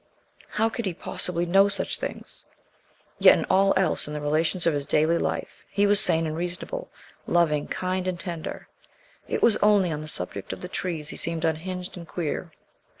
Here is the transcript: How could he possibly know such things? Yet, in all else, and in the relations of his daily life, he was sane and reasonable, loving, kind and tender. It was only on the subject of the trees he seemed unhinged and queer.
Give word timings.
How 0.53 0.67
could 0.67 0.87
he 0.87 0.95
possibly 0.95 1.45
know 1.45 1.67
such 1.69 1.99
things? 1.99 2.43
Yet, 3.19 3.37
in 3.37 3.45
all 3.51 3.71
else, 3.77 4.07
and 4.07 4.15
in 4.15 4.19
the 4.23 4.27
relations 4.27 4.65
of 4.65 4.73
his 4.73 4.87
daily 4.87 5.19
life, 5.19 5.63
he 5.69 5.85
was 5.85 5.99
sane 5.99 6.25
and 6.25 6.35
reasonable, 6.35 6.89
loving, 7.27 7.67
kind 7.67 8.07
and 8.07 8.19
tender. 8.19 8.67
It 9.27 9.43
was 9.43 9.57
only 9.57 9.91
on 9.91 10.01
the 10.01 10.07
subject 10.07 10.53
of 10.53 10.61
the 10.61 10.67
trees 10.69 11.09
he 11.09 11.17
seemed 11.17 11.45
unhinged 11.45 11.95
and 11.97 12.07
queer. 12.07 12.51